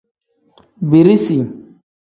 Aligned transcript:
Birisi. 0.89 1.37